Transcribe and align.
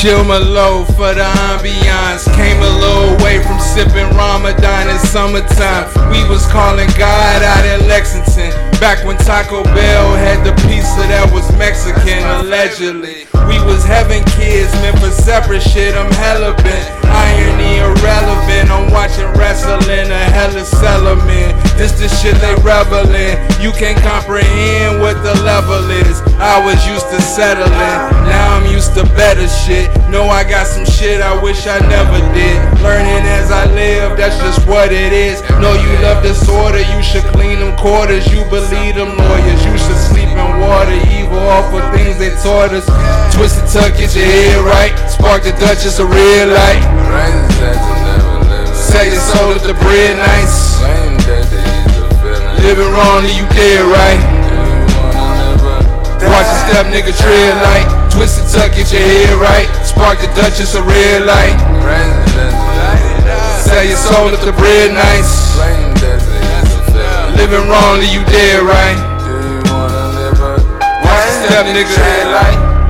Chill 0.00 0.24
my 0.24 0.38
low 0.38 0.86
for 0.96 1.12
the 1.12 1.28
ambiance. 1.52 2.24
Came 2.34 2.56
a 2.56 2.70
little 2.80 3.22
way 3.22 3.36
from 3.42 3.60
sipping 3.60 4.08
Ramadan 4.16 4.88
in 4.88 4.98
summertime. 4.98 5.92
We 6.10 6.26
was 6.26 6.46
calling 6.46 6.88
God 6.96 7.42
out 7.42 7.66
in 7.66 7.86
Lexington. 7.86 8.29
Back 8.80 9.04
when 9.04 9.18
Taco 9.18 9.62
Bell 9.62 10.16
had 10.16 10.40
the 10.40 10.56
pizza 10.64 11.04
that 11.12 11.28
was 11.36 11.44
Mexican, 11.60 12.24
allegedly. 12.40 13.28
We 13.44 13.60
was 13.68 13.84
having 13.84 14.24
kids 14.40 14.72
meant 14.80 14.96
for 14.98 15.12
separate 15.12 15.60
shit. 15.60 15.94
I'm 15.94 16.10
hella 16.16 16.56
bent. 16.64 16.86
Irony 17.04 17.84
irrelevant. 17.84 18.72
I'm 18.72 18.90
watching 18.90 19.28
wrestling. 19.36 20.08
A 20.08 20.24
hella 20.32 20.64
settlement. 20.64 21.52
This 21.76 21.92
the 22.00 22.08
shit 22.08 22.36
they 22.40 22.54
revel 22.64 23.04
in. 23.12 23.36
You 23.60 23.72
can't 23.72 24.00
comprehend 24.00 25.00
what 25.00 25.20
the 25.22 25.34
level 25.44 25.84
is. 25.90 26.22
I 26.40 26.56
was 26.64 26.80
used 26.88 27.10
to 27.10 27.20
settling. 27.20 27.68
Now 28.32 28.56
I'm 28.56 28.66
used 28.72 28.94
to 28.94 29.04
better 29.12 29.48
shit. 29.48 29.92
Know 30.08 30.24
I 30.24 30.42
got 30.42 30.66
some 30.66 30.86
shit 30.86 31.20
I 31.20 31.36
wish 31.42 31.66
I 31.66 31.78
never 31.84 32.18
did. 32.32 32.56
Learning 32.80 32.89
what 34.70 34.94
it 34.94 35.12
is. 35.12 35.42
Know 35.58 35.74
you 35.74 35.90
love 36.06 36.22
disorder, 36.22 36.78
you 36.78 37.02
should 37.02 37.26
clean 37.34 37.58
them 37.58 37.76
quarters. 37.76 38.30
You 38.30 38.46
believe 38.46 38.94
them 38.94 39.18
lawyers, 39.18 39.60
you 39.66 39.74
should 39.74 39.98
sleep 39.98 40.30
in 40.30 40.50
water. 40.62 40.94
Evil 41.10 41.42
awful 41.50 41.82
things 41.90 42.16
they 42.16 42.30
taught 42.38 42.70
us. 42.70 42.86
Twisted 43.34 43.66
tuck, 43.66 43.98
get 43.98 44.14
your 44.14 44.24
head 44.24 44.62
right. 44.62 44.94
Spark 45.10 45.42
the 45.42 45.50
Duchess 45.58 45.98
a 45.98 46.06
red 46.06 46.48
light. 46.54 46.82
Sell 48.72 49.04
your 49.04 49.20
soul 49.20 49.50
if 49.58 49.66
the 49.66 49.74
bread 49.74 50.16
nice. 50.16 50.78
Living 52.62 52.90
wrong, 52.94 53.26
you 53.26 53.44
dead 53.50 53.82
right. 53.90 54.22
Watch 56.30 56.46
the 56.46 56.58
step, 56.70 56.86
nigga, 56.94 57.10
tread 57.18 57.56
light. 57.66 57.88
Twisted 58.12 58.46
tuck, 58.54 58.70
get 58.76 58.92
your 58.92 59.02
head 59.02 59.34
right. 59.42 59.68
Spark 59.84 60.20
the 60.20 60.30
Duchess 60.38 60.74
a 60.74 60.82
red 60.82 61.26
light. 61.26 61.69
Soul 64.10 64.34
if 64.34 64.42
the 64.42 64.50
bread 64.58 64.90
nice. 64.90 65.54
Living 67.38 67.62
wrong, 67.70 68.02
then 68.02 68.10
you 68.10 68.26
dead 68.26 68.66
right. 68.66 68.98
The 69.62 71.30
step, 71.46 71.66
nigga. 71.70 71.94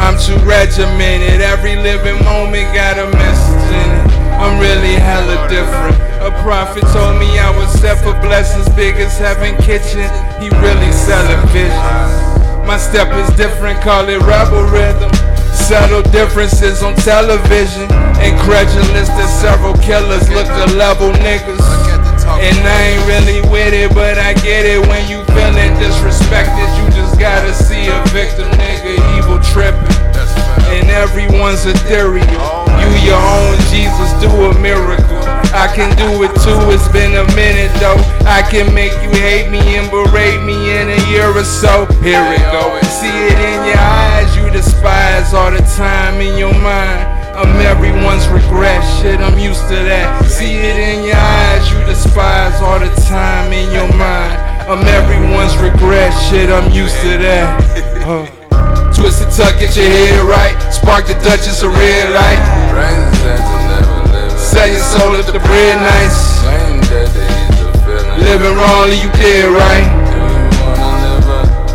I'm 0.00 0.16
too 0.16 0.40
regimented. 0.48 1.42
Every 1.42 1.76
living 1.76 2.16
moment 2.24 2.72
got 2.72 2.96
a 2.98 3.12
message 3.12 3.68
in 3.76 3.90
it. 3.92 4.12
I'm 4.40 4.58
really 4.58 4.94
hella 4.94 5.36
different. 5.52 6.00
A 6.24 6.30
prophet 6.42 6.82
told 6.96 7.20
me 7.20 7.38
I 7.38 7.52
was 7.58 7.70
set 7.78 7.98
for 8.02 8.18
blessings 8.24 8.68
big 8.74 8.96
as 8.96 9.18
heaven 9.18 9.54
kitchen. 9.60 10.08
He 10.40 10.48
really 10.64 10.92
selling 10.92 11.46
visions. 11.52 12.12
My 12.66 12.78
step 12.78 13.12
is 13.12 13.28
different, 13.36 13.82
call 13.82 14.08
it 14.08 14.20
rebel 14.22 14.64
rhythm. 14.64 15.12
Settle 15.52 16.02
differences 16.10 16.82
on 16.82 16.94
television. 16.96 18.01
Incredulous 18.22 19.08
that 19.18 19.28
several 19.28 19.74
killers 19.82 20.30
look 20.30 20.46
to 20.46 20.66
level 20.78 21.10
niggas. 21.22 21.62
And 22.42 22.56
I 22.62 22.94
ain't 22.94 23.04
really 23.06 23.42
with 23.50 23.74
it, 23.74 23.92
but 23.94 24.18
I 24.18 24.34
get 24.34 24.64
it 24.64 24.80
when 24.86 25.02
you 25.10 25.22
feeling 25.34 25.74
disrespected. 25.78 26.66
You 26.78 26.86
just 26.94 27.18
gotta 27.18 27.52
see 27.52 27.86
a 27.90 27.98
victim, 28.14 28.48
nigga, 28.58 28.94
evil 29.18 29.38
tripping. 29.52 29.90
And 30.70 30.88
everyone's 30.88 31.64
theory. 31.86 32.22
You 32.80 32.90
your 33.04 33.18
own 33.18 33.54
Jesus, 33.70 34.10
do 34.22 34.30
a 34.30 34.54
miracle. 34.58 35.22
I 35.52 35.68
can 35.74 35.94
do 35.98 36.22
it 36.24 36.32
too, 36.40 36.58
it's 36.72 36.88
been 36.88 37.12
a 37.14 37.26
minute 37.36 37.70
though. 37.78 38.00
I 38.24 38.42
can 38.42 38.72
make 38.72 38.92
you 39.04 39.10
hate 39.20 39.50
me 39.50 39.60
and 39.76 39.90
berate 39.90 40.42
me 40.42 40.56
in 40.80 40.88
a 40.88 41.00
year 41.10 41.28
or 41.28 41.44
so. 41.44 41.86
Here 42.00 42.24
it 42.32 42.42
go. 42.50 42.72
See 42.88 43.12
it 43.12 43.38
in 43.38 43.60
your 43.68 43.78
eyes, 43.78 44.34
you 44.36 44.48
despise 44.50 45.34
all 45.34 45.50
the 45.50 45.62
time 45.76 46.20
in 46.20 46.38
your 46.38 46.54
mind. 46.54 46.91
Regret, 48.32 48.80
shit, 48.96 49.20
I'm 49.20 49.38
used 49.38 49.68
to 49.68 49.76
that. 49.76 50.24
See 50.24 50.56
it 50.56 50.80
in 50.80 51.04
your 51.04 51.20
eyes, 51.20 51.68
you 51.68 51.76
despise 51.84 52.56
all 52.64 52.80
the 52.80 52.88
time 53.04 53.52
in 53.52 53.68
your 53.68 53.92
mind. 53.92 54.40
I'm 54.64 54.80
everyone's 54.88 55.52
regret, 55.60 56.16
shit, 56.32 56.48
I'm 56.48 56.72
used 56.72 56.96
to 57.04 57.20
that. 57.20 57.60
Uh. 58.08 58.24
and 58.24 59.32
tuck, 59.36 59.60
get 59.60 59.76
your 59.76 59.84
head 59.84 60.24
right. 60.24 60.56
Spark 60.72 61.04
the 61.04 61.14
Duchess 61.20 61.60
a 61.60 61.68
red 61.68 62.08
light. 62.16 62.40
Sell 64.40 64.68
your 64.68 64.80
soul 64.80 65.14
if 65.20 65.26
the 65.26 65.38
bread 65.38 65.76
nice. 65.84 66.40
Living 68.16 68.56
wrong, 68.56 68.88
you 68.96 69.12
dead 69.12 69.52
right. 69.52 69.88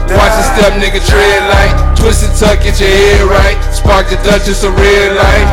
Watch 0.09 0.33
the 0.39 0.45
step, 0.57 0.73
nigga, 0.81 1.05
tread 1.05 1.41
light. 1.53 1.97
Twist 1.97 2.23
and 2.25 2.33
tuck, 2.39 2.63
get 2.63 2.79
your 2.79 2.89
head 2.89 3.21
right. 3.29 3.66
Spark 3.77 4.09
the 4.09 4.17
Duchess 4.23 4.63
a 4.63 4.71
red 4.71 5.15
light. 5.15 5.47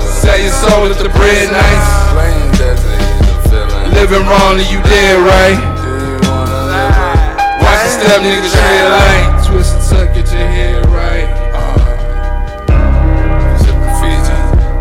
Sell 0.00 0.38
your 0.38 0.52
soul 0.52 0.86
if 0.86 0.98
the 0.98 1.08
bread 1.10 1.50
nice. 1.50 2.06
Living 3.92 4.26
wrong, 4.26 4.58
you 4.58 4.80
dead 4.82 5.18
right. 5.26 5.58
Watch 7.60 7.82
the 7.82 7.88
step, 7.88 8.20
nigga, 8.22 8.50
tread 8.52 8.88
light. 8.90 9.44
Twisted 9.46 9.82
tuck, 9.90 10.14
get 10.14 10.30
your 10.32 10.48
head 10.48 10.86
right. 10.86 11.28
Uh, 11.54 11.76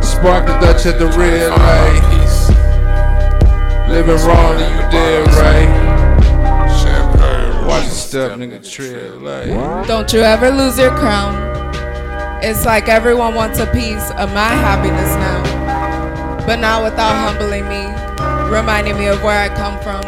Spark 0.01 0.45
the 0.47 0.53
Dutch 0.59 0.85
at 0.85 0.99
the 0.99 1.07
red 1.17 1.49
light. 1.49 2.03
Living 3.89 4.21
wrong, 4.27 4.59
you 4.59 4.81
dead 4.91 5.27
right. 5.39 5.69
Watch 7.67 7.85
the 7.85 7.91
step, 7.91 8.31
nigga, 8.37 8.59
tread 8.69 9.21
light. 9.21 9.87
Don't 9.87 10.11
you 10.13 10.21
ever 10.21 10.51
lose 10.51 10.77
your 10.77 10.91
crown. 10.91 11.54
It's 12.45 12.63
like 12.63 12.88
everyone 12.88 13.33
wants 13.33 13.57
a 13.57 13.66
piece 13.66 14.11
of 14.22 14.29
my 14.29 14.53
happiness 14.53 15.09
now, 15.17 16.45
but 16.45 16.57
not 16.57 16.83
without 16.83 17.17
humbling 17.17 17.66
me, 17.66 17.89
reminding 18.53 19.00
me 19.00 19.07
of 19.07 19.23
where 19.23 19.33
I 19.33 19.50
come 19.50 19.81
from. 19.81 20.06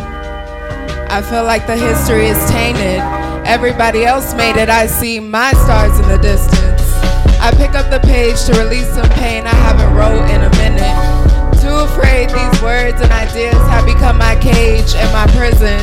I 1.09 1.23
feel 1.23 1.45
like 1.45 1.65
the 1.65 1.75
history 1.75 2.27
is 2.27 2.37
tainted. 2.47 3.01
Everybody 3.49 4.05
else 4.05 4.35
made 4.35 4.55
it, 4.55 4.69
I 4.69 4.85
see 4.85 5.19
my 5.19 5.49
stars 5.65 5.97
in 5.97 6.07
the 6.09 6.19
distance. 6.19 6.85
I 7.41 7.49
pick 7.57 7.73
up 7.73 7.89
the 7.89 8.05
page 8.05 8.37
to 8.45 8.53
release 8.61 8.93
some 8.93 9.09
pain 9.17 9.47
I 9.47 9.57
haven't 9.65 9.89
wrote 9.97 10.29
in 10.29 10.45
a 10.45 10.53
minute. 10.61 10.93
Too 11.57 11.73
afraid 11.89 12.29
these 12.29 12.61
words 12.61 13.01
and 13.01 13.11
ideas 13.17 13.57
have 13.73 13.89
become 13.89 14.19
my 14.19 14.37
cage 14.37 14.93
and 14.93 15.09
my 15.09 15.25
prison. 15.33 15.81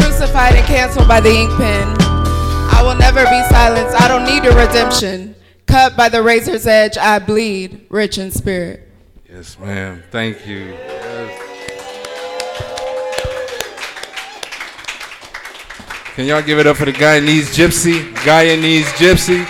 Crucified 0.00 0.56
and 0.56 0.64
canceled 0.64 1.08
by 1.08 1.20
the 1.20 1.28
ink 1.28 1.52
pen. 1.60 1.84
I 2.72 2.80
will 2.80 2.96
never 2.96 3.20
be 3.28 3.40
silenced. 3.52 4.00
I 4.00 4.08
don't 4.08 4.24
need 4.24 4.48
a 4.48 4.56
redemption. 4.56 5.34
Cut 5.74 5.96
by 5.96 6.08
the 6.08 6.22
razor's 6.22 6.68
edge, 6.68 6.96
I 6.96 7.18
bleed, 7.18 7.86
rich 7.90 8.16
in 8.16 8.30
spirit. 8.30 8.88
Yes, 9.28 9.58
ma'am. 9.58 10.04
Thank 10.12 10.46
you. 10.46 10.66
Yes. 10.66 11.42
Can 16.14 16.26
y'all 16.26 16.42
give 16.42 16.60
it 16.60 16.68
up 16.68 16.76
for 16.76 16.84
the 16.84 16.92
Guyanese 16.92 17.52
Gypsy? 17.52 18.04
Guyanese 18.18 18.84
Gypsy. 18.84 19.44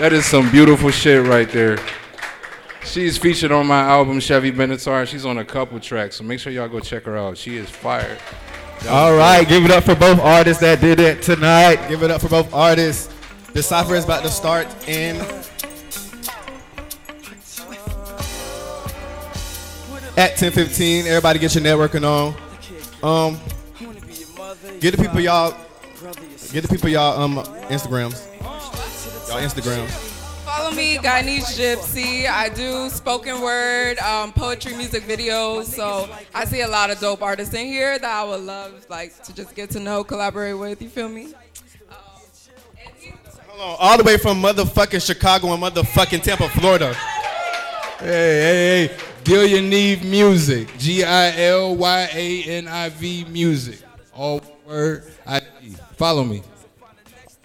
That 0.00 0.12
is 0.12 0.26
some 0.26 0.50
beautiful 0.50 0.90
shit 0.90 1.24
right 1.24 1.48
there. 1.48 1.78
She's 2.82 3.18
featured 3.18 3.52
on 3.52 3.68
my 3.68 3.82
album 3.82 4.18
Chevy 4.18 4.50
Benatar. 4.50 5.06
She's 5.06 5.24
on 5.24 5.38
a 5.38 5.44
couple 5.44 5.78
tracks, 5.78 6.16
so 6.16 6.24
make 6.24 6.40
sure 6.40 6.52
y'all 6.52 6.68
go 6.68 6.80
check 6.80 7.04
her 7.04 7.16
out. 7.16 7.38
She 7.38 7.56
is 7.56 7.70
fired. 7.70 8.18
All 8.88 9.16
right, 9.16 9.48
give 9.48 9.64
it 9.64 9.70
up 9.70 9.84
for 9.84 9.94
both 9.94 10.18
artists 10.18 10.60
that 10.60 10.80
did 10.80 10.98
it 10.98 11.22
tonight. 11.22 11.88
Give 11.88 12.02
it 12.02 12.10
up 12.10 12.20
for 12.20 12.28
both 12.28 12.52
artists. 12.52 13.08
The 13.52 13.62
cipher 13.62 13.94
is 13.94 14.04
about 14.04 14.22
to 14.24 14.28
start 14.28 14.66
in 14.88 15.16
at 20.16 20.36
10:15. 20.36 21.06
Everybody 21.06 21.38
get 21.38 21.54
your 21.54 21.62
networking 21.62 22.04
on. 22.04 22.34
Um, 23.02 23.40
get 24.80 24.96
the 24.96 25.02
people 25.02 25.20
y'all. 25.20 25.54
Get 26.52 26.62
the 26.62 26.68
people 26.68 26.88
y'all 26.88 27.22
um 27.22 27.36
Instagrams. 27.68 28.26
Y'all 29.28 29.40
Instagrams. 29.40 30.11
Follow 30.54 30.70
me, 30.72 30.98
Guyanese 30.98 31.56
Gypsy. 31.56 32.28
I 32.28 32.50
do 32.50 32.90
spoken 32.90 33.40
word, 33.40 33.98
um, 34.00 34.34
poetry, 34.34 34.74
music 34.76 35.04
videos. 35.04 35.64
So 35.64 36.10
I 36.34 36.44
see 36.44 36.60
a 36.60 36.68
lot 36.68 36.90
of 36.90 37.00
dope 37.00 37.22
artists 37.22 37.54
in 37.54 37.66
here 37.66 37.98
that 37.98 38.10
I 38.10 38.22
would 38.22 38.42
love, 38.42 38.84
like, 38.90 39.22
to 39.22 39.34
just 39.34 39.54
get 39.54 39.70
to 39.70 39.80
know, 39.80 40.04
collaborate 40.04 40.58
with. 40.58 40.82
You 40.82 40.90
feel 40.90 41.08
me? 41.08 41.32
Hold 43.48 43.60
on, 43.60 43.76
all 43.80 43.96
the 43.96 44.04
way 44.04 44.18
from 44.18 44.42
motherfucking 44.42 45.04
Chicago 45.04 45.54
and 45.54 45.62
motherfucking 45.62 46.22
Tampa, 46.22 46.50
Florida. 46.50 46.92
Hey, 47.98 48.06
hey, 48.06 48.88
hey. 48.88 48.96
Gilyaniv 49.24 50.04
Music. 50.04 50.68
G 50.76 51.02
I 51.02 51.34
L 51.46 51.76
Y 51.76 52.08
A 52.12 52.42
N 52.44 52.68
I 52.68 52.90
V 52.90 53.24
Music. 53.24 53.78
All 54.14 54.42
word. 54.66 55.10
I 55.26 55.40
Follow 55.96 56.24
me. 56.24 56.42